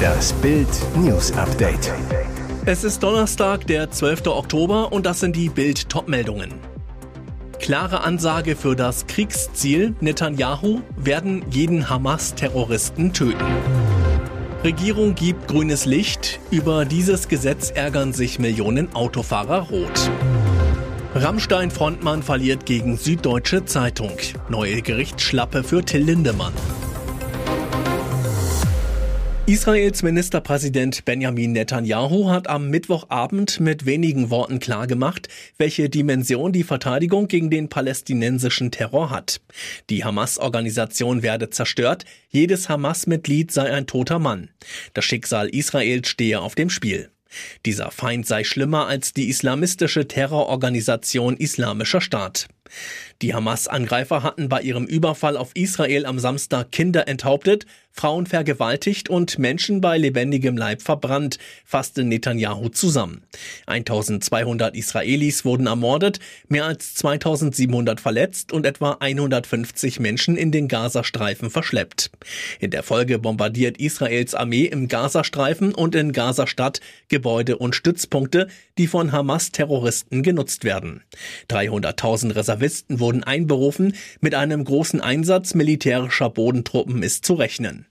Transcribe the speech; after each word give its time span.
Das 0.00 0.32
Bild 0.34 0.68
News 0.96 1.32
Update. 1.32 1.92
Es 2.66 2.84
ist 2.84 3.02
Donnerstag, 3.02 3.66
der 3.66 3.90
12. 3.90 4.26
Oktober 4.26 4.92
und 4.92 5.06
das 5.06 5.20
sind 5.20 5.36
die 5.36 5.48
Bild 5.48 5.88
Topmeldungen. 5.88 6.54
Klare 7.58 8.02
Ansage 8.02 8.56
für 8.56 8.76
das 8.76 9.06
Kriegsziel 9.06 9.94
Netanyahu 10.00 10.80
werden 10.96 11.44
jeden 11.50 11.90
Hamas 11.90 12.34
Terroristen 12.34 13.12
töten. 13.12 13.44
Regierung 14.64 15.14
gibt 15.14 15.48
grünes 15.48 15.86
Licht, 15.86 16.40
über 16.50 16.84
dieses 16.84 17.28
Gesetz 17.28 17.70
ärgern 17.70 18.12
sich 18.12 18.38
Millionen 18.38 18.94
Autofahrer 18.94 19.68
rot. 19.70 20.10
Rammstein-Frontmann 21.14 22.22
verliert 22.22 22.66
gegen 22.66 22.96
Süddeutsche 22.96 23.64
Zeitung. 23.64 24.16
Neue 24.48 24.82
Gerichtsschlappe 24.82 25.64
für 25.64 25.82
Till 25.82 26.02
Lindemann. 26.02 26.52
Israels 29.50 30.04
Ministerpräsident 30.04 31.04
Benjamin 31.04 31.50
Netanyahu 31.50 32.30
hat 32.30 32.48
am 32.48 32.70
Mittwochabend 32.70 33.58
mit 33.58 33.84
wenigen 33.84 34.30
Worten 34.30 34.60
klargemacht, 34.60 35.26
welche 35.58 35.88
Dimension 35.88 36.52
die 36.52 36.62
Verteidigung 36.62 37.26
gegen 37.26 37.50
den 37.50 37.68
palästinensischen 37.68 38.70
Terror 38.70 39.10
hat. 39.10 39.40
Die 39.90 40.04
Hamas-Organisation 40.04 41.24
werde 41.24 41.50
zerstört, 41.50 42.04
jedes 42.28 42.68
Hamas-Mitglied 42.68 43.50
sei 43.50 43.72
ein 43.72 43.88
toter 43.88 44.20
Mann. 44.20 44.50
Das 44.94 45.04
Schicksal 45.04 45.48
Israels 45.48 46.08
stehe 46.08 46.40
auf 46.40 46.54
dem 46.54 46.70
Spiel. 46.70 47.10
Dieser 47.66 47.90
Feind 47.90 48.28
sei 48.28 48.44
schlimmer 48.44 48.86
als 48.86 49.14
die 49.14 49.28
islamistische 49.28 50.06
Terrororganisation 50.06 51.36
Islamischer 51.36 52.00
Staat. 52.00 52.46
Die 53.22 53.34
Hamas-Angreifer 53.34 54.22
hatten 54.22 54.48
bei 54.48 54.62
ihrem 54.62 54.84
Überfall 54.86 55.36
auf 55.36 55.50
Israel 55.54 56.06
am 56.06 56.18
Samstag 56.18 56.72
Kinder 56.72 57.08
enthauptet, 57.08 57.66
Frauen 57.92 58.26
vergewaltigt 58.26 59.10
und 59.10 59.38
Menschen 59.38 59.80
bei 59.80 59.98
lebendigem 59.98 60.56
Leib 60.56 60.80
verbrannt, 60.80 61.38
fasste 61.64 62.04
Netanyahu 62.04 62.68
zusammen. 62.68 63.24
1200 63.66 64.76
Israelis 64.76 65.44
wurden 65.44 65.66
ermordet, 65.66 66.20
mehr 66.48 66.66
als 66.66 66.94
2700 66.94 68.00
verletzt 68.00 68.52
und 68.52 68.64
etwa 68.64 68.96
150 69.00 69.98
Menschen 69.98 70.36
in 70.36 70.52
den 70.52 70.68
Gazastreifen 70.68 71.50
verschleppt. 71.50 72.10
In 72.60 72.70
der 72.70 72.84
Folge 72.84 73.18
bombardiert 73.18 73.78
Israels 73.78 74.34
Armee 74.34 74.66
im 74.66 74.86
Gazastreifen 74.88 75.74
und 75.74 75.94
in 75.94 76.12
Gazastadt 76.12 76.80
Gebäude 77.08 77.58
und 77.58 77.74
Stützpunkte, 77.74 78.46
die 78.78 78.86
von 78.86 79.12
Hamas-Terroristen 79.12 80.22
genutzt 80.22 80.64
werden. 80.64 81.02
300.000 81.50 82.36
Reservisten 82.36 82.59
wurden 83.00 83.24
einberufen, 83.24 83.94
mit 84.20 84.34
einem 84.34 84.64
großen 84.64 85.00
Einsatz 85.00 85.54
militärischer 85.54 86.30
Bodentruppen 86.30 87.02
ist 87.02 87.24
zu 87.24 87.34
rechnen. 87.34 87.86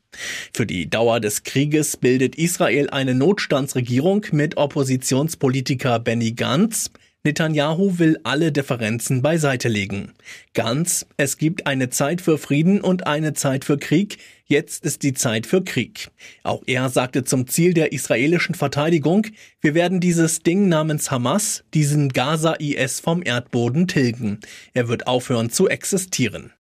Für 0.53 0.65
die 0.65 0.89
Dauer 0.89 1.19
des 1.19 1.43
Krieges 1.43 1.97
bildet 1.97 2.35
Israel 2.35 2.89
eine 2.89 3.13
Notstandsregierung 3.13 4.25
mit 4.31 4.57
Oppositionspolitiker 4.57 5.99
Benny 5.99 6.31
Gantz. 6.31 6.91
Netanyahu 7.25 7.99
will 7.99 8.17
alle 8.23 8.53
Differenzen 8.53 9.21
beiseite 9.21 9.67
legen. 9.67 10.13
Ganz, 10.53 11.05
es 11.17 11.37
gibt 11.37 11.67
eine 11.67 11.89
Zeit 11.89 12.21
für 12.21 12.37
Frieden 12.37 12.79
und 12.79 13.07
eine 13.07 13.33
Zeit 13.33 13.65
für 13.65 13.77
Krieg, 13.77 14.19
jetzt 14.45 14.85
ist 14.85 15.03
die 15.03 15.13
Zeit 15.13 15.45
für 15.45 15.61
Krieg. 15.61 16.11
Auch 16.43 16.63
er 16.65 16.87
sagte 16.87 17.25
zum 17.25 17.45
Ziel 17.47 17.73
der 17.73 17.91
israelischen 17.91 18.55
Verteidigung, 18.55 19.27
wir 19.59 19.73
werden 19.73 19.99
dieses 19.99 20.43
Ding 20.43 20.69
namens 20.69 21.11
Hamas, 21.11 21.65
diesen 21.73 22.07
Gaza-IS 22.07 23.01
vom 23.01 23.21
Erdboden 23.21 23.89
tilgen. 23.89 24.39
Er 24.73 24.87
wird 24.87 25.05
aufhören 25.05 25.49
zu 25.49 25.67
existieren. 25.67 26.53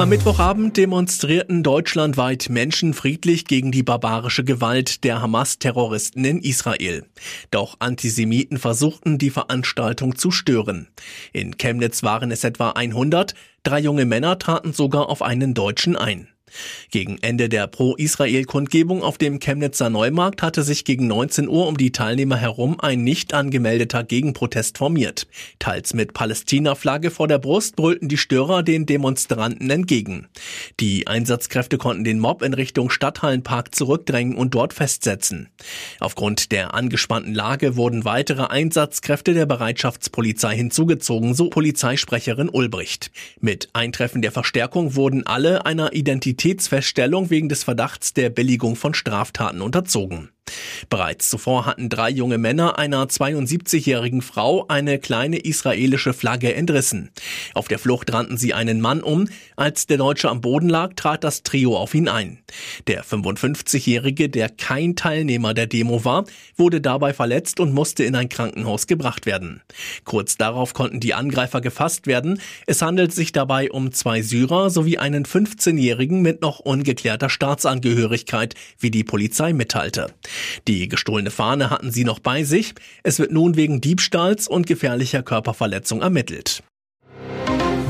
Am 0.00 0.08
Mittwochabend 0.08 0.78
demonstrierten 0.78 1.62
deutschlandweit 1.62 2.48
Menschen 2.48 2.94
friedlich 2.94 3.44
gegen 3.44 3.70
die 3.70 3.82
barbarische 3.82 4.44
Gewalt 4.44 5.04
der 5.04 5.20
Hamas-Terroristen 5.20 6.24
in 6.24 6.38
Israel. 6.40 7.04
Doch 7.50 7.76
Antisemiten 7.80 8.56
versuchten, 8.56 9.18
die 9.18 9.28
Veranstaltung 9.28 10.16
zu 10.16 10.30
stören. 10.30 10.88
In 11.34 11.58
Chemnitz 11.58 12.02
waren 12.02 12.30
es 12.30 12.44
etwa 12.44 12.70
100, 12.70 13.34
drei 13.62 13.80
junge 13.80 14.06
Männer 14.06 14.38
traten 14.38 14.72
sogar 14.72 15.10
auf 15.10 15.20
einen 15.20 15.52
Deutschen 15.52 15.96
ein. 15.96 16.28
Gegen 16.90 17.18
Ende 17.20 17.48
der 17.48 17.66
Pro-Israel-Kundgebung 17.66 19.02
auf 19.02 19.16
dem 19.16 19.38
Chemnitzer 19.38 19.90
Neumarkt 19.90 20.42
hatte 20.42 20.62
sich 20.62 20.84
gegen 20.84 21.06
19 21.06 21.48
Uhr 21.48 21.68
um 21.68 21.76
die 21.76 21.92
Teilnehmer 21.92 22.36
herum 22.36 22.80
ein 22.80 23.04
nicht 23.04 23.32
angemeldeter 23.32 24.02
Gegenprotest 24.02 24.78
formiert. 24.78 25.26
Teils 25.58 25.94
mit 25.94 26.12
Palästina-Flagge 26.12 27.10
vor 27.10 27.28
der 27.28 27.38
Brust 27.38 27.76
brüllten 27.76 28.08
die 28.08 28.16
Störer 28.16 28.62
den 28.62 28.86
Demonstranten 28.86 29.70
entgegen. 29.70 30.26
Die 30.80 31.06
Einsatzkräfte 31.06 31.78
konnten 31.78 32.04
den 32.04 32.18
Mob 32.18 32.42
in 32.42 32.54
Richtung 32.54 32.90
Stadthallenpark 32.90 33.74
zurückdrängen 33.74 34.36
und 34.36 34.54
dort 34.54 34.74
festsetzen. 34.74 35.48
Aufgrund 36.00 36.52
der 36.52 36.74
angespannten 36.74 37.34
Lage 37.34 37.76
wurden 37.76 38.04
weitere 38.04 38.44
Einsatzkräfte 38.44 39.34
der 39.34 39.46
Bereitschaftspolizei 39.46 40.56
hinzugezogen, 40.56 41.34
so 41.34 41.48
Polizeisprecherin 41.50 42.48
Ulbricht. 42.48 43.12
Mit 43.40 43.68
Eintreffen 43.72 44.22
der 44.22 44.32
Verstärkung 44.32 44.96
wurden 44.96 45.26
alle 45.26 45.64
einer 45.66 45.92
Identität 45.92 46.39
Identitätsfeststellung 46.40 47.28
wegen 47.28 47.50
des 47.50 47.64
Verdachts 47.64 48.14
der 48.14 48.30
Billigung 48.30 48.74
von 48.74 48.94
Straftaten 48.94 49.60
unterzogen. 49.60 50.30
Bereits 50.88 51.30
zuvor 51.30 51.66
hatten 51.66 51.88
drei 51.88 52.10
junge 52.10 52.38
Männer 52.38 52.78
einer 52.78 53.04
72-jährigen 53.06 54.22
Frau 54.22 54.66
eine 54.68 54.98
kleine 54.98 55.38
israelische 55.38 56.12
Flagge 56.12 56.54
entrissen. 56.54 57.10
Auf 57.54 57.68
der 57.68 57.78
Flucht 57.78 58.12
rannten 58.12 58.36
sie 58.36 58.54
einen 58.54 58.80
Mann 58.80 59.02
um. 59.02 59.28
Als 59.56 59.86
der 59.86 59.98
Deutsche 59.98 60.28
am 60.28 60.40
Boden 60.40 60.68
lag, 60.68 60.94
trat 60.94 61.24
das 61.24 61.42
Trio 61.42 61.76
auf 61.76 61.94
ihn 61.94 62.08
ein. 62.08 62.38
Der 62.86 63.04
55-jährige, 63.04 64.28
der 64.28 64.48
kein 64.48 64.96
Teilnehmer 64.96 65.54
der 65.54 65.66
Demo 65.66 66.04
war, 66.04 66.24
wurde 66.56 66.80
dabei 66.80 67.12
verletzt 67.12 67.60
und 67.60 67.72
musste 67.72 68.04
in 68.04 68.16
ein 68.16 68.28
Krankenhaus 68.28 68.86
gebracht 68.86 69.26
werden. 69.26 69.62
Kurz 70.04 70.36
darauf 70.36 70.74
konnten 70.74 71.00
die 71.00 71.14
Angreifer 71.14 71.60
gefasst 71.60 72.06
werden. 72.06 72.40
Es 72.66 72.82
handelt 72.82 73.12
sich 73.12 73.32
dabei 73.32 73.70
um 73.70 73.92
zwei 73.92 74.22
Syrer 74.22 74.70
sowie 74.70 74.98
einen 74.98 75.24
15-jährigen 75.24 76.22
mit 76.22 76.40
noch 76.40 76.60
ungeklärter 76.60 77.28
Staatsangehörigkeit, 77.30 78.54
wie 78.78 78.90
die 78.90 79.04
Polizei 79.04 79.52
mitteilte. 79.52 80.08
Die 80.68 80.88
gestohlene 80.88 81.30
Fahne 81.30 81.70
hatten 81.70 81.90
sie 81.90 82.04
noch 82.04 82.18
bei 82.18 82.44
sich. 82.44 82.74
Es 83.02 83.18
wird 83.18 83.32
nun 83.32 83.56
wegen 83.56 83.80
Diebstahls 83.80 84.48
und 84.48 84.66
gefährlicher 84.66 85.22
Körperverletzung 85.22 86.02
ermittelt. 86.02 86.62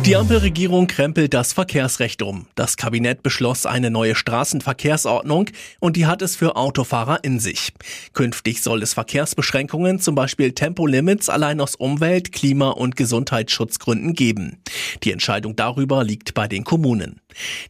Die 0.06 0.16
Ampelregierung 0.16 0.86
krempelt 0.86 1.34
das 1.34 1.52
Verkehrsrecht 1.52 2.22
um. 2.22 2.46
Das 2.54 2.78
Kabinett 2.78 3.22
beschloss 3.22 3.66
eine 3.66 3.90
neue 3.90 4.14
Straßenverkehrsordnung 4.14 5.50
und 5.78 5.94
die 5.94 6.06
hat 6.06 6.22
es 6.22 6.36
für 6.36 6.56
Autofahrer 6.56 7.22
in 7.22 7.38
sich. 7.38 7.74
Künftig 8.14 8.62
soll 8.62 8.82
es 8.82 8.94
Verkehrsbeschränkungen, 8.94 10.00
zum 10.00 10.14
Beispiel 10.14 10.52
Tempolimits, 10.52 11.28
allein 11.28 11.60
aus 11.60 11.74
Umwelt-, 11.74 12.32
Klima- 12.32 12.70
und 12.70 12.96
Gesundheitsschutzgründen 12.96 14.14
geben. 14.14 14.62
Die 15.04 15.12
Entscheidung 15.12 15.54
darüber 15.54 16.02
liegt 16.02 16.32
bei 16.32 16.48
den 16.48 16.64
Kommunen. 16.64 17.20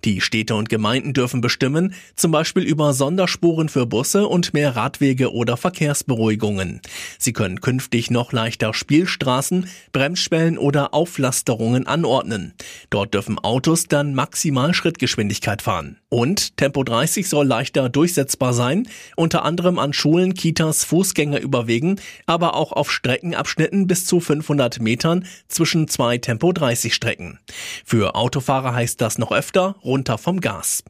Die 0.04 0.20
Städte 0.20 0.54
und 0.54 0.68
Gemeinden 0.68 1.12
dürfen 1.12 1.40
bestimmen, 1.40 1.94
zum 2.16 2.32
Beispiel 2.32 2.62
über 2.62 2.92
Sonderspuren 2.92 3.68
für 3.68 3.86
Busse 3.86 4.26
und 4.26 4.54
mehr 4.54 4.76
Radwege 4.76 5.32
oder 5.32 5.56
Verkehrsberuhigungen. 5.56 6.80
Sie 7.18 7.32
können 7.32 7.60
künftig 7.60 8.10
noch 8.10 8.32
leichter 8.32 8.74
Spielstraßen, 8.74 9.66
Bremsschwellen 9.92 10.58
oder 10.58 10.94
Auflasterungen 10.94 11.86
anordnen. 11.86 12.54
Dort 12.90 13.14
dürfen 13.14 13.38
Autos 13.38 13.84
dann 13.84 14.14
maximal 14.14 14.74
Schrittgeschwindigkeit 14.74 15.62
fahren. 15.62 15.98
Und 16.08 16.56
Tempo 16.56 16.82
30 16.82 17.28
soll 17.28 17.46
leichter 17.46 17.88
durchsetzbar 17.88 18.52
sein, 18.52 18.88
unter 19.16 19.44
anderem 19.44 19.78
an 19.78 19.92
Schulen, 19.92 20.34
Kitas, 20.34 20.84
Fußgänger 20.84 21.40
überwegen, 21.40 22.00
aber 22.26 22.54
auch 22.54 22.72
auf 22.72 22.90
Streckenabschnitten 22.90 23.86
bis 23.86 24.06
zu 24.06 24.20
500 24.20 24.80
Metern 24.80 25.26
zwischen 25.48 25.86
zwei 25.86 26.18
Tempo 26.18 26.52
30 26.52 26.94
Strecken. 26.94 27.38
Für 27.84 28.14
Autofahrer 28.14 28.74
heißt 28.74 29.00
das 29.00 29.18
noch 29.18 29.32
öfter 29.32 29.49
öfter 29.50 29.74
runter 29.82 30.16
vom 30.16 30.40
Gas. 30.40 30.84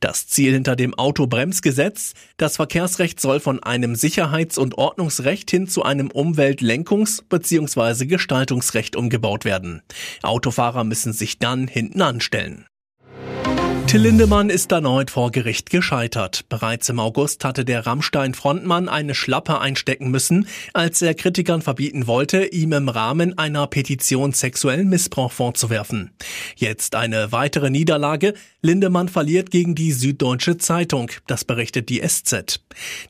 Das 0.00 0.26
Ziel 0.26 0.54
hinter 0.54 0.74
dem 0.74 0.94
Autobremsgesetz, 0.94 2.14
das 2.38 2.56
Verkehrsrecht 2.56 3.20
soll 3.20 3.40
von 3.40 3.62
einem 3.62 3.94
Sicherheits- 3.94 4.56
und 4.56 4.78
Ordnungsrecht 4.78 5.50
hin 5.50 5.66
zu 5.68 5.82
einem 5.82 6.08
Umweltlenkungs- 6.08 7.22
bzw. 7.28 8.06
Gestaltungsrecht 8.06 8.96
umgebaut 8.96 9.44
werden. 9.44 9.82
Autofahrer 10.22 10.84
müssen 10.84 11.12
sich 11.12 11.38
dann 11.38 11.68
hinten 11.68 12.00
anstellen. 12.00 12.64
Till 13.86 14.00
Lindemann 14.00 14.50
ist 14.50 14.72
erneut 14.72 15.12
vor 15.12 15.30
Gericht 15.30 15.70
gescheitert. 15.70 16.48
Bereits 16.48 16.88
im 16.88 16.98
August 16.98 17.44
hatte 17.44 17.64
der 17.64 17.86
Rammstein-Frontmann 17.86 18.88
eine 18.88 19.14
Schlappe 19.14 19.60
einstecken 19.60 20.10
müssen, 20.10 20.48
als 20.72 21.00
er 21.02 21.14
Kritikern 21.14 21.62
verbieten 21.62 22.08
wollte, 22.08 22.46
ihm 22.46 22.72
im 22.72 22.88
Rahmen 22.88 23.38
einer 23.38 23.68
Petition 23.68 24.32
sexuellen 24.32 24.88
Missbrauch 24.88 25.30
vorzuwerfen. 25.30 26.10
Jetzt 26.56 26.96
eine 26.96 27.30
weitere 27.30 27.70
Niederlage. 27.70 28.34
Lindemann 28.60 29.08
verliert 29.08 29.52
gegen 29.52 29.76
die 29.76 29.92
Süddeutsche 29.92 30.58
Zeitung. 30.58 31.12
Das 31.28 31.44
berichtet 31.44 31.88
die 31.88 32.00
SZ. 32.04 32.60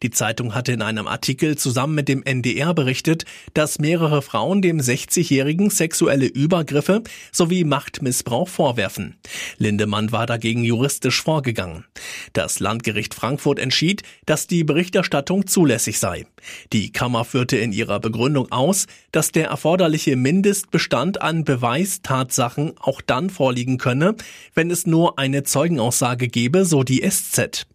Die 0.03 0.11
Zeitung 0.11 0.55
hatte 0.55 0.73
in 0.73 0.83
einem 0.83 1.07
Artikel 1.07 1.57
zusammen 1.57 1.95
mit 1.95 2.09
dem 2.09 2.23
NDR 2.23 2.75
berichtet, 2.75 3.25
dass 3.55 3.79
mehrere 3.79 4.21
Frauen 4.21 4.61
dem 4.61 4.79
60-Jährigen 4.79 5.71
sexuelle 5.71 6.27
Übergriffe 6.27 7.03
sowie 7.33 7.65
Machtmissbrauch 7.65 8.49
vorwerfen. 8.49 9.17
Lindemann 9.57 10.13
war 10.13 10.27
dagegen 10.27 10.66
juristisch 10.67 11.23
vorgegangen. 11.23 11.85
Das 12.33 12.61
Landgericht 12.61 13.15
Frankfurt 13.15 13.59
entschied, 13.59 14.03
dass 14.27 14.47
die 14.47 14.65
Berichterstattung 14.65 15.47
zulässig 15.47 15.99
sei. 15.99 16.27
Die 16.73 16.93
Kammer 16.93 17.25
führte 17.25 17.57
in 17.57 17.73
ihrer 17.73 18.01
Begründung 18.01 18.53
aus, 18.53 18.87
dass 19.13 19.33
der 19.33 19.49
erforderliche 19.49 20.17
Mindestbestand 20.17 21.23
an 21.23 21.45
Beweistatsachen 21.45 22.75
auch 22.79 23.01
dann 23.01 23.31
vorliegen 23.31 23.79
könne, 23.79 24.17
wenn 24.55 24.71
es 24.71 24.87
nur 24.87 25.19
eine 25.19 25.43
Zeugenaussage 25.43 26.29
gebe, 26.29 26.65
so 26.65 26.83
die 26.83 27.09
SZ. 27.09 27.67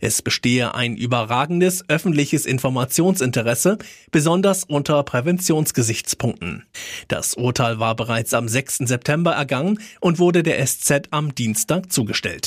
Es 0.00 0.22
bestehe 0.22 0.74
ein 0.74 0.96
überragendes 0.96 1.88
öffentliches 1.88 2.46
Informationsinteresse, 2.46 3.78
besonders 4.10 4.64
unter 4.64 5.02
Präventionsgesichtspunkten. 5.02 6.64
Das 7.08 7.34
Urteil 7.34 7.78
war 7.78 7.94
bereits 7.94 8.34
am 8.34 8.48
6. 8.48 8.78
September 8.78 9.32
ergangen 9.32 9.80
und 10.00 10.18
wurde 10.18 10.42
der 10.42 10.64
SZ 10.64 11.08
am 11.10 11.34
Dienstag 11.34 11.92
zugestellt. 11.92 12.39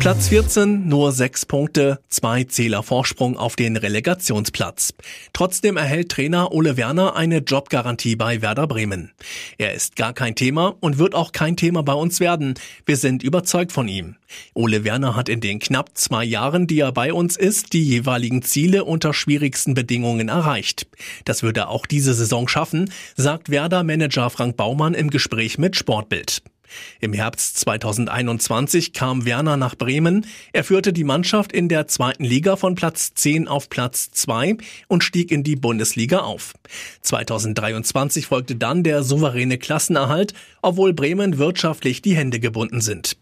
Platz 0.00 0.28
14, 0.28 0.88
nur 0.88 1.12
sechs 1.12 1.44
Punkte, 1.44 2.00
zwei 2.08 2.44
Zähler 2.44 2.82
Vorsprung 2.82 3.36
auf 3.36 3.54
den 3.54 3.76
Relegationsplatz. 3.76 4.94
Trotzdem 5.34 5.76
erhält 5.76 6.08
Trainer 6.08 6.52
Ole 6.52 6.78
Werner 6.78 7.16
eine 7.16 7.40
Jobgarantie 7.40 8.16
bei 8.16 8.40
Werder 8.40 8.66
Bremen. 8.66 9.12
Er 9.58 9.74
ist 9.74 9.96
gar 9.96 10.14
kein 10.14 10.34
Thema 10.34 10.74
und 10.80 10.96
wird 10.96 11.14
auch 11.14 11.32
kein 11.32 11.54
Thema 11.54 11.82
bei 11.82 11.92
uns 11.92 12.18
werden. 12.18 12.54
Wir 12.86 12.96
sind 12.96 13.22
überzeugt 13.22 13.72
von 13.72 13.88
ihm. 13.88 14.16
Ole 14.54 14.84
Werner 14.84 15.16
hat 15.16 15.28
in 15.28 15.42
den 15.42 15.58
knapp 15.58 15.90
zwei 15.92 16.24
Jahren, 16.24 16.66
die 16.66 16.80
er 16.80 16.92
bei 16.92 17.12
uns 17.12 17.36
ist, 17.36 17.74
die 17.74 17.84
jeweiligen 17.84 18.40
Ziele 18.40 18.84
unter 18.84 19.12
schwierigsten 19.12 19.74
Bedingungen 19.74 20.30
erreicht. 20.30 20.86
Das 21.26 21.42
würde 21.42 21.60
er 21.60 21.68
auch 21.68 21.84
diese 21.84 22.14
Saison 22.14 22.48
schaffen, 22.48 22.90
sagt 23.16 23.50
Werder-Manager 23.50 24.30
Frank 24.30 24.56
Baumann 24.56 24.94
im 24.94 25.10
Gespräch 25.10 25.58
mit 25.58 25.76
Sportbild. 25.76 26.42
Im 27.00 27.12
Herbst 27.12 27.58
2021 27.60 28.92
kam 28.92 29.24
Werner 29.24 29.56
nach 29.56 29.74
Bremen. 29.74 30.26
Er 30.52 30.64
führte 30.64 30.92
die 30.92 31.04
Mannschaft 31.04 31.52
in 31.52 31.68
der 31.68 31.86
zweiten 31.86 32.24
Liga 32.24 32.56
von 32.56 32.74
Platz 32.74 33.14
10 33.14 33.48
auf 33.48 33.68
Platz 33.68 34.10
2 34.10 34.56
und 34.88 35.04
stieg 35.04 35.30
in 35.30 35.42
die 35.42 35.56
Bundesliga 35.56 36.20
auf. 36.20 36.52
2023 37.02 38.26
folgte 38.26 38.56
dann 38.56 38.82
der 38.82 39.02
souveräne 39.02 39.58
Klassenerhalt, 39.58 40.34
obwohl 40.62 40.92
Bremen 40.92 41.38
wirtschaftlich 41.38 42.02
die 42.02 42.16
Hände 42.16 42.40
gebunden 42.40 42.80
sind. 42.80 43.16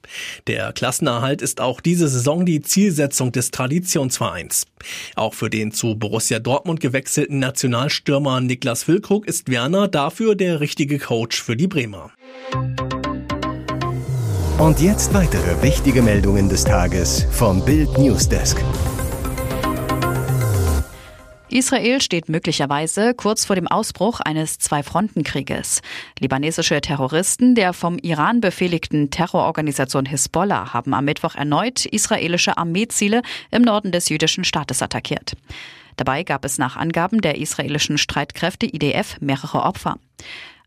Der 0.47 0.73
Klassenerhalt 0.73 1.43
ist 1.43 1.61
auch 1.61 1.81
diese 1.81 2.09
Saison 2.09 2.45
die 2.45 2.61
Zielsetzung 2.61 3.33
des 3.33 3.51
Traditionsvereins. 3.51 4.67
Auch 5.17 5.35
für 5.35 5.51
den 5.51 5.73
zu 5.73 5.97
Borussia 5.97 6.39
Dortmund 6.39 6.81
gewechselten 6.81 7.39
Nationalstürmer 7.39 8.41
Niklas 8.41 8.85
Füllkrug 8.85 9.27
ist 9.27 9.51
Werner 9.51 9.89
dafür 9.89 10.35
der 10.35 10.61
richtige 10.61 10.99
Coach 10.99 11.43
für 11.43 11.57
die 11.57 11.69
Bremer. 11.69 12.11
Und 14.59 14.81
jetzt 14.81 15.15
weitere 15.15 15.63
wichtige 15.63 16.03
Meldungen 16.03 16.49
des 16.49 16.65
Tages 16.65 17.25
vom 17.31 17.65
Bild 17.65 17.97
Newsdesk. 17.97 18.61
Israel 21.49 22.03
steht 22.03 22.29
möglicherweise 22.29 23.15
kurz 23.15 23.45
vor 23.45 23.55
dem 23.55 23.69
Ausbruch 23.69 24.19
eines 24.19 24.59
Zwei-Fronten-Krieges. 24.59 25.81
Libanesische 26.19 26.81
Terroristen 26.81 27.55
der 27.55 27.73
vom 27.73 27.99
Iran 27.99 28.41
befehligten 28.41 29.11
Terrororganisation 29.13 30.07
Hisbollah 30.07 30.73
haben 30.75 30.93
am 30.93 31.05
Mittwoch 31.05 31.37
erneut 31.37 31.87
israelische 31.87 32.59
Armeeziele 32.59 33.23
im 33.53 33.63
Norden 33.63 33.93
des 33.93 34.09
jüdischen 34.09 34.43
Staates 34.43 34.83
attackiert. 34.83 35.35
Dabei 35.97 36.25
gab 36.25 36.45
es 36.45 36.59
nach 36.59 36.77
Angaben 36.77 37.21
der 37.21 37.39
israelischen 37.39 37.97
Streitkräfte 37.97 38.67
IDF 38.67 39.21
mehrere 39.21 39.63
Opfer. 39.63 39.99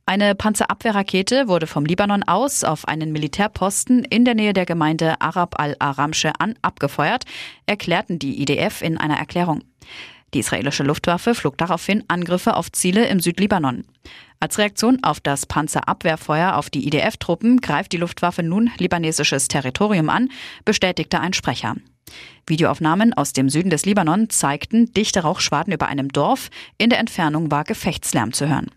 Eine 0.06 0.36
Panzerabwehrrakete 0.36 1.48
wurde 1.48 1.68
vom 1.68 1.86
Libanon 1.86 2.24
aus 2.24 2.64
auf 2.64 2.88
einen 2.88 3.12
Militärposten 3.12 4.04
in 4.04 4.26
der 4.26 4.36
Nähe 4.36 4.54
der 4.54 4.66
Gemeinde 4.66 5.22
Arab 5.22 5.60
al-Aramsche 5.60 6.34
an 6.40 6.56
abgefeuert, 6.62 7.26
erklärten 7.66 8.20
die 8.20 8.42
IDF 8.42 8.82
in 8.82 8.98
einer 8.98 9.18
Erklärung. 9.18 9.64
Die 10.34 10.40
israelische 10.40 10.84
Luftwaffe 10.84 11.36
flog 11.36 11.58
daraufhin 11.58 12.04
Angriffe 12.08 12.56
auf 12.56 12.72
Ziele 12.72 13.08
im 13.08 13.20
Südlibanon. 13.20 13.84
Als 14.40 14.58
Reaktion 14.58 15.04
auf 15.04 15.20
das 15.20 15.46
Panzerabwehrfeuer 15.46 16.56
auf 16.56 16.70
die 16.70 16.88
IDF-Truppen 16.88 17.62
greift 17.62 17.92
die 17.92 17.98
Luftwaffe 17.98 18.42
nun 18.42 18.72
libanesisches 18.78 19.50
Territorium 19.50 20.10
an, 20.10 20.30
bestätigte 20.66 21.20
ein 21.20 21.34
Sprecher. 21.34 21.76
Videoaufnahmen 22.48 23.14
aus 23.14 23.34
dem 23.34 23.50
Süden 23.50 23.70
des 23.70 23.86
Libanon 23.86 24.30
zeigten 24.30 24.92
dichte 24.94 25.22
Rauchschwaden 25.22 25.74
über 25.74 25.88
einem 25.88 26.10
Dorf. 26.10 26.50
In 26.78 26.90
der 26.90 27.00
Entfernung 27.00 27.52
war 27.52 27.64
Gefechtslärm 27.64 28.34
zu 28.34 28.50
hören. 28.50 28.72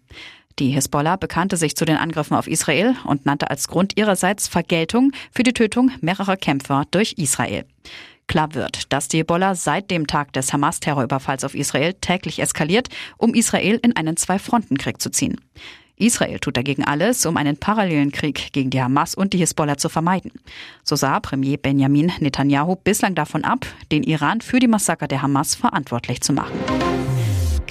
Die 0.61 0.71
Hisbollah 0.71 1.17
bekannte 1.17 1.57
sich 1.57 1.75
zu 1.75 1.85
den 1.85 1.97
Angriffen 1.97 2.37
auf 2.37 2.47
Israel 2.47 2.95
und 3.05 3.27
nannte 3.27 3.51
als 3.51 3.67
Grund 3.67 3.97
ihrerseits 3.97 4.47
Vergeltung 4.47 5.11
für 5.33 5.43
die 5.43 5.53
Tötung 5.53 5.91
mehrerer 6.01 6.37
Kämpfer 6.37 6.85
durch 6.93 7.15
Israel. 7.17 7.65
Klar 8.29 8.55
wird, 8.55 8.93
dass 8.93 9.09
die 9.09 9.19
Hisbollah 9.19 9.57
seit 9.57 9.91
dem 9.91 10.07
Tag 10.07 10.33
des 10.33 10.53
Hamas-Terrorüberfalls 10.53 11.45
auf 11.45 11.57
Israel 11.57 11.95
täglich 11.95 12.41
eskaliert, 12.41 12.89
um 13.19 13.35
Israel 13.35 13.81
in 13.83 13.97
einen 13.97 14.17
Zwei-Fronten-Krieg 14.17 15.03
zu 15.03 15.11
ziehen. 15.11 15.41
Israel 15.97 16.39
tut 16.39 16.57
dagegen 16.57 16.85
alles, 16.85 17.27
um 17.27 17.37
einen 17.37 17.57
parallelen 17.57 18.13
Krieg 18.13 18.53
gegen 18.53 18.71
die 18.71 18.83
Hamas 18.83 19.15
und 19.15 19.33
die 19.33 19.39
Hisbollah 19.39 19.77
zu 19.77 19.89
vermeiden. 19.89 20.33
So 20.83 20.97
sah 20.97 21.21
Premier 21.21 21.57
Benjamin 21.57 22.13
Netanyahu 22.21 22.77
bislang 22.77 23.15
davon 23.15 23.45
ab, 23.45 23.67
den 23.93 24.03
Iran 24.03 24.41
für 24.41 24.59
die 24.59 24.69
Massaker 24.69 25.09
der 25.09 25.23
Hamas 25.23 25.55
verantwortlich 25.55 26.21
zu 26.21 26.33
machen. 26.33 26.59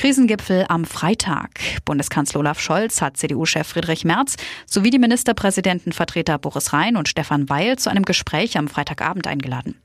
Krisengipfel 0.03 0.65
am 0.67 0.83
Freitag. 0.83 1.61
Bundeskanzler 1.85 2.41
Olaf 2.41 2.59
Scholz 2.59 3.01
hat 3.01 3.15
CDU-Chef 3.15 3.65
Friedrich 3.65 4.03
Merz 4.03 4.35
sowie 4.65 4.89
die 4.89 4.99
Ministerpräsidentenvertreter 4.99 6.37
Boris 6.39 6.73
Rhein 6.73 6.97
und 6.97 7.07
Stefan 7.07 7.47
Weil 7.47 7.79
zu 7.79 7.89
einem 7.89 8.03
Gespräch 8.03 8.57
am 8.57 8.67
Freitagabend 8.67 9.27
eingeladen. 9.27 9.79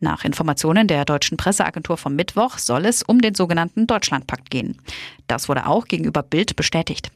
Nach 0.00 0.24
Informationen 0.24 0.88
der 0.88 1.04
deutschen 1.04 1.36
Presseagentur 1.36 1.98
vom 1.98 2.16
Mittwoch 2.16 2.56
soll 2.56 2.86
es 2.86 3.02
um 3.02 3.20
den 3.20 3.34
sogenannten 3.34 3.86
Deutschlandpakt 3.86 4.48
gehen. 4.48 4.80
Das 5.26 5.50
wurde 5.50 5.66
auch 5.66 5.84
gegenüber 5.84 6.22
Bild 6.22 6.56
bestätigt. 6.56 7.10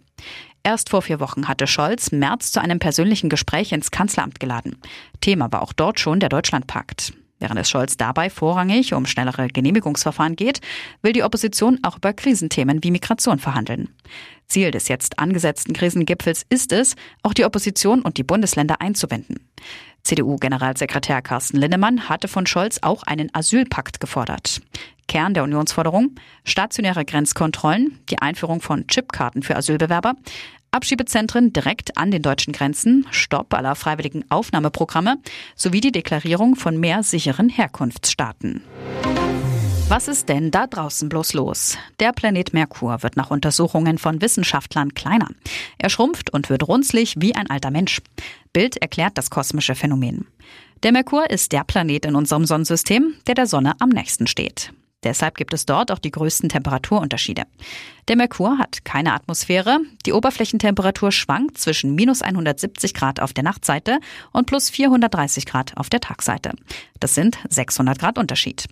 Erst 0.63 0.91
vor 0.91 1.01
vier 1.01 1.21
Wochen 1.21 1.49
hatte 1.49 1.67
Scholz 1.67 2.13
Merz 2.13 2.53
zu 2.53 2.61
einem 2.61 2.81
persönlichen 2.81 3.31
Gespräch 3.31 3.73
ins 3.73 3.91
Kanzleramt 3.91 4.41
geladen. 4.41 4.77
Thema 5.23 5.51
war 5.53 5.63
auch 5.63 5.73
dort 5.73 6.01
schon 6.01 6.21
der 6.21 6.29
Deutschlandpakt. 6.29 7.15
Während 7.43 7.59
es 7.59 7.69
Scholz 7.69 7.97
dabei 7.97 8.31
vorrangig 8.31 8.95
um 8.95 9.05
schnellere 9.05 9.49
Genehmigungsverfahren 9.49 10.37
geht, 10.37 10.61
will 11.03 11.13
die 11.13 11.25
Opposition 11.25 11.81
auch 11.83 11.97
über 11.97 12.13
Krisenthemen 12.13 12.85
wie 12.85 12.93
Migration 12.93 13.41
verhandeln. 13.41 13.89
Ziel 14.47 14.71
des 14.71 14.87
jetzt 14.87 15.19
angesetzten 15.19 15.73
Krisengipfels 15.73 16.47
ist 16.49 16.71
es, 16.71 16.95
auch 17.25 17.35
die 17.35 17.45
Opposition 17.45 18.03
und 18.03 18.17
die 18.17 18.23
Bundesländer 18.23 18.81
einzubinden. 18.81 19.41
CDU-Generalsekretär 20.05 21.21
Carsten 21.21 21.57
Linnemann 21.57 22.09
hatte 22.09 22.29
von 22.29 22.47
Scholz 22.47 22.79
auch 22.81 23.03
einen 23.03 23.29
Asylpakt 23.35 23.99
gefordert. 23.99 24.61
Kern 25.09 25.35
der 25.35 25.43
Unionsforderung 25.43 26.15
stationäre 26.45 27.05
Grenzkontrollen, 27.05 27.99
die 28.09 28.21
Einführung 28.21 28.61
von 28.61 28.87
Chipkarten 28.87 29.43
für 29.43 29.57
Asylbewerber, 29.57 30.15
Abschiebezentren 30.73 31.53
direkt 31.53 31.99
an 31.99 32.11
den 32.11 32.23
deutschen 32.23 32.55
Grenzen, 32.55 33.07
Stopp 33.11 33.53
aller 33.53 33.75
freiwilligen 33.75 34.25
Aufnahmeprogramme 34.31 35.19
sowie 35.55 35.83
die 35.83 35.93
Deklarierung 35.93 36.57
von 36.57 36.81
mehr 36.81 37.03
sicheren 37.03 37.51
Herkunftsstaaten. 37.51 38.63
Was 39.89 40.09
ist 40.09 40.31
denn 40.31 40.51
da 40.51 40.67
draußen 40.67 41.11
bloß 41.11 41.35
los? 41.35 41.77
Der 42.01 42.13
Planet 42.13 42.55
Merkur 42.55 43.03
wird 43.03 43.19
nach 43.19 43.31
Untersuchungen 43.31 43.99
von 43.99 44.23
Wissenschaftlern 44.23 44.95
kleiner. 44.95 45.29
Er 45.77 45.91
schrumpft 45.91 46.31
und 46.31 46.49
wird 46.49 46.67
runzlig 46.67 47.17
wie 47.19 47.35
ein 47.35 47.51
alter 47.51 47.71
Mensch. 47.71 48.01
Bild 48.55 48.79
erklärt 48.79 49.19
das 49.19 49.29
kosmische 49.29 49.75
Phänomen. 49.75 50.27
Der 50.83 50.93
Merkur 50.93 51.29
ist 51.29 51.53
der 51.53 51.65
Planet 51.65 52.07
in 52.07 52.15
unserem 52.15 52.47
Sonnensystem, 52.47 53.13
der 53.27 53.35
der 53.35 53.47
Sonne 53.47 53.75
am 53.79 53.91
nächsten 53.91 54.27
steht. 54.27 54.73
Deshalb 55.05 55.37
gibt 55.37 55.53
es 55.53 55.67
dort 55.67 55.91
auch 55.91 55.99
die 55.99 56.11
größten 56.11 56.49
Temperaturunterschiede. 56.49 57.43
Der 58.09 58.17
Merkur 58.17 58.59
hat 58.59 58.85
keine 58.85 59.13
Atmosphäre. 59.15 59.79
Die 60.07 60.13
Oberflächentemperatur 60.13 61.11
schwankt 61.11 61.59
zwischen 61.59 61.95
minus 61.95 62.23
170 62.23 62.95
Grad 62.95 63.21
auf 63.21 63.33
der 63.33 63.45
Nachtseite 63.45 63.99
und 64.33 64.47
plus 64.47 64.71
430 64.71 65.47
Grad 65.47 65.77
auf 65.77 65.91
der 65.91 66.01
Tagseite. 66.01 66.53
Das 67.01 67.15
sind 67.15 67.39
600 67.49 67.99
Grad 67.99 68.19
Unterschied. 68.19 68.67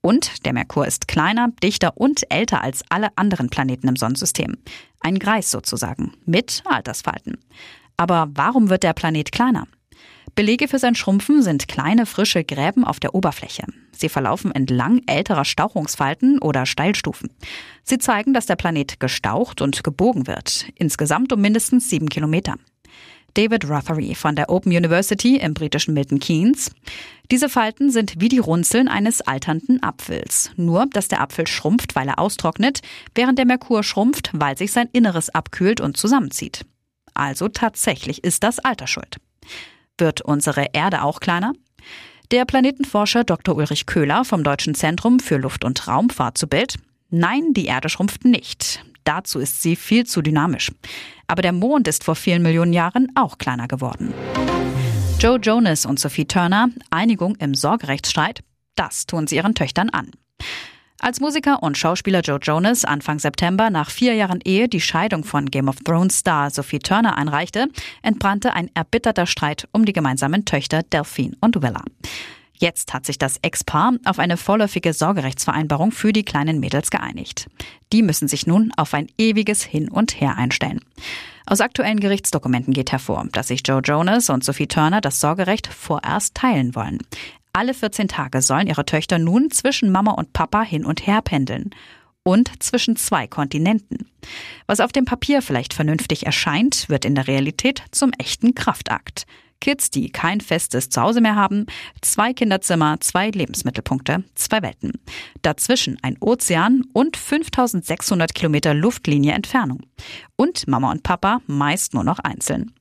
Und 0.00 0.46
der 0.46 0.52
Merkur 0.52 0.86
ist 0.86 1.08
kleiner, 1.08 1.48
dichter 1.62 1.96
und 1.96 2.30
älter 2.30 2.62
als 2.62 2.82
alle 2.88 3.08
anderen 3.16 3.50
Planeten 3.50 3.88
im 3.88 3.96
Sonnensystem. 3.96 4.56
Ein 5.00 5.18
Greis 5.18 5.50
sozusagen, 5.50 6.12
mit 6.24 6.62
Altersfalten. 6.64 7.38
Aber 7.96 8.28
warum 8.34 8.70
wird 8.70 8.82
der 8.82 8.92
Planet 8.92 9.32
kleiner? 9.32 9.66
Belege 10.36 10.68
für 10.68 10.78
sein 10.78 10.94
Schrumpfen 10.94 11.42
sind 11.42 11.66
kleine 11.66 12.04
frische 12.04 12.44
Gräben 12.44 12.84
auf 12.84 13.00
der 13.00 13.14
Oberfläche. 13.14 13.64
Sie 13.90 14.10
verlaufen 14.10 14.52
entlang 14.52 15.00
älterer 15.06 15.46
Stauchungsfalten 15.46 16.38
oder 16.40 16.66
Steilstufen. 16.66 17.30
Sie 17.82 17.96
zeigen, 17.96 18.34
dass 18.34 18.44
der 18.44 18.56
Planet 18.56 19.00
gestaucht 19.00 19.62
und 19.62 19.82
gebogen 19.82 20.26
wird, 20.26 20.66
insgesamt 20.74 21.32
um 21.32 21.40
mindestens 21.40 21.88
sieben 21.88 22.10
Kilometer. 22.10 22.56
David 23.32 23.66
Rothery 23.68 24.14
von 24.14 24.36
der 24.36 24.50
Open 24.50 24.72
University 24.72 25.36
im 25.36 25.54
britischen 25.54 25.94
Milton 25.94 26.20
Keynes. 26.20 26.70
Diese 27.30 27.48
Falten 27.48 27.90
sind 27.90 28.20
wie 28.20 28.28
die 28.28 28.38
Runzeln 28.38 28.88
eines 28.88 29.22
alternden 29.22 29.82
Apfels. 29.82 30.50
Nur, 30.56 30.84
dass 30.92 31.08
der 31.08 31.22
Apfel 31.22 31.46
schrumpft, 31.46 31.96
weil 31.96 32.08
er 32.08 32.18
austrocknet, 32.18 32.82
während 33.14 33.38
der 33.38 33.46
Merkur 33.46 33.82
schrumpft, 33.82 34.30
weil 34.34 34.58
sich 34.58 34.70
sein 34.70 34.90
Inneres 34.92 35.30
abkühlt 35.30 35.80
und 35.80 35.96
zusammenzieht. 35.96 36.66
Also 37.14 37.48
tatsächlich 37.48 38.22
ist 38.22 38.42
das 38.42 38.58
Alter 38.58 38.86
schuld. 38.86 39.16
Wird 39.98 40.20
unsere 40.20 40.66
Erde 40.72 41.02
auch 41.02 41.20
kleiner? 41.20 41.52
Der 42.30 42.44
Planetenforscher 42.44 43.24
Dr. 43.24 43.56
Ulrich 43.56 43.86
Köhler 43.86 44.24
vom 44.24 44.44
Deutschen 44.44 44.74
Zentrum 44.74 45.20
für 45.20 45.36
Luft- 45.36 45.64
und 45.64 45.86
Raumfahrt 45.88 46.36
zu 46.36 46.46
Bild. 46.48 46.74
Nein, 47.08 47.52
die 47.54 47.66
Erde 47.66 47.88
schrumpft 47.88 48.24
nicht. 48.24 48.84
Dazu 49.04 49.38
ist 49.38 49.62
sie 49.62 49.76
viel 49.76 50.04
zu 50.04 50.20
dynamisch. 50.20 50.72
Aber 51.28 51.40
der 51.40 51.52
Mond 51.52 51.88
ist 51.88 52.04
vor 52.04 52.16
vielen 52.16 52.42
Millionen 52.42 52.72
Jahren 52.72 53.12
auch 53.14 53.38
kleiner 53.38 53.68
geworden. 53.68 54.12
Joe 55.18 55.38
Jonas 55.38 55.86
und 55.86 55.98
Sophie 55.98 56.26
Turner, 56.26 56.68
Einigung 56.90 57.36
im 57.36 57.54
Sorgerechtsstreit, 57.54 58.42
das 58.74 59.06
tun 59.06 59.26
sie 59.26 59.36
ihren 59.36 59.54
Töchtern 59.54 59.88
an. 59.88 60.10
Als 60.98 61.20
Musiker 61.20 61.62
und 61.62 61.76
Schauspieler 61.76 62.20
Joe 62.20 62.38
Jonas 62.42 62.84
Anfang 62.84 63.18
September 63.18 63.68
nach 63.68 63.90
vier 63.90 64.14
Jahren 64.14 64.40
Ehe 64.44 64.66
die 64.68 64.80
Scheidung 64.80 65.24
von 65.24 65.46
Game 65.46 65.68
of 65.68 65.76
Thrones 65.84 66.18
Star 66.18 66.50
Sophie 66.50 66.78
Turner 66.78 67.18
einreichte, 67.18 67.68
entbrannte 68.02 68.54
ein 68.54 68.70
erbitterter 68.74 69.26
Streit 69.26 69.68
um 69.72 69.84
die 69.84 69.92
gemeinsamen 69.92 70.46
Töchter 70.46 70.82
Delphine 70.82 71.36
und 71.40 71.60
Willa. 71.62 71.82
Jetzt 72.58 72.94
hat 72.94 73.04
sich 73.04 73.18
das 73.18 73.36
Ex-Paar 73.42 73.94
auf 74.06 74.18
eine 74.18 74.38
vorläufige 74.38 74.94
Sorgerechtsvereinbarung 74.94 75.92
für 75.92 76.14
die 76.14 76.24
kleinen 76.24 76.60
Mädels 76.60 76.90
geeinigt. 76.90 77.48
Die 77.92 78.02
müssen 78.02 78.28
sich 78.28 78.46
nun 78.46 78.72
auf 78.78 78.94
ein 78.94 79.08
ewiges 79.18 79.62
Hin 79.62 79.90
und 79.90 80.18
Her 80.18 80.38
einstellen. 80.38 80.80
Aus 81.44 81.60
aktuellen 81.60 82.00
Gerichtsdokumenten 82.00 82.72
geht 82.72 82.90
hervor, 82.90 83.26
dass 83.32 83.48
sich 83.48 83.60
Joe 83.64 83.82
Jonas 83.84 84.30
und 84.30 84.42
Sophie 84.42 84.66
Turner 84.66 85.02
das 85.02 85.20
Sorgerecht 85.20 85.66
vorerst 85.66 86.34
teilen 86.34 86.74
wollen. 86.74 86.98
Alle 87.56 87.72
14 87.72 88.06
Tage 88.08 88.42
sollen 88.42 88.66
ihre 88.66 88.84
Töchter 88.84 89.18
nun 89.18 89.50
zwischen 89.50 89.90
Mama 89.90 90.10
und 90.10 90.34
Papa 90.34 90.60
hin 90.60 90.84
und 90.84 91.06
her 91.06 91.22
pendeln. 91.22 91.70
Und 92.22 92.62
zwischen 92.62 92.96
zwei 92.96 93.26
Kontinenten. 93.26 94.10
Was 94.66 94.80
auf 94.80 94.92
dem 94.92 95.06
Papier 95.06 95.40
vielleicht 95.40 95.72
vernünftig 95.72 96.26
erscheint, 96.26 96.90
wird 96.90 97.06
in 97.06 97.14
der 97.14 97.28
Realität 97.28 97.82
zum 97.92 98.12
echten 98.18 98.54
Kraftakt. 98.54 99.24
Kids, 99.62 99.88
die 99.88 100.10
kein 100.10 100.42
festes 100.42 100.90
Zuhause 100.90 101.22
mehr 101.22 101.34
haben, 101.34 101.64
zwei 102.02 102.34
Kinderzimmer, 102.34 103.00
zwei 103.00 103.30
Lebensmittelpunkte, 103.30 104.24
zwei 104.34 104.60
Welten. 104.60 104.92
Dazwischen 105.40 105.96
ein 106.02 106.18
Ozean 106.20 106.82
und 106.92 107.16
5600 107.16 108.34
Kilometer 108.34 108.74
Luftlinie 108.74 109.32
Entfernung. 109.32 109.80
Und 110.36 110.68
Mama 110.68 110.90
und 110.90 111.04
Papa 111.04 111.40
meist 111.46 111.94
nur 111.94 112.04
noch 112.04 112.18
einzeln. 112.18 112.75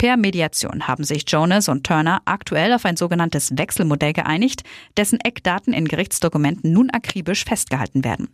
Per 0.00 0.16
Mediation 0.16 0.88
haben 0.88 1.04
sich 1.04 1.24
Jonas 1.28 1.68
und 1.68 1.84
Turner 1.84 2.22
aktuell 2.24 2.72
auf 2.72 2.86
ein 2.86 2.96
sogenanntes 2.96 3.58
Wechselmodell 3.58 4.14
geeinigt, 4.14 4.62
dessen 4.96 5.20
Eckdaten 5.20 5.74
in 5.74 5.86
Gerichtsdokumenten 5.86 6.72
nun 6.72 6.88
akribisch 6.88 7.44
festgehalten 7.44 8.02
werden. 8.02 8.30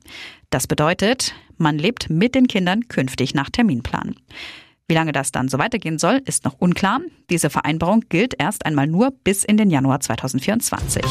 Das 0.50 0.68
bedeutet, 0.68 1.34
man 1.58 1.76
lebt 1.76 2.08
mit 2.08 2.36
den 2.36 2.46
Kindern 2.46 2.86
künftig 2.86 3.34
nach 3.34 3.50
Terminplan. 3.50 4.14
Wie 4.86 4.94
lange 4.94 5.10
das 5.10 5.32
dann 5.32 5.48
so 5.48 5.58
weitergehen 5.58 5.98
soll, 5.98 6.22
ist 6.24 6.44
noch 6.44 6.54
unklar. 6.60 7.00
Diese 7.30 7.50
Vereinbarung 7.50 8.04
gilt 8.08 8.34
erst 8.38 8.64
einmal 8.64 8.86
nur 8.86 9.10
bis 9.24 9.42
in 9.42 9.56
den 9.56 9.68
Januar 9.68 9.98
2024. 9.98 11.02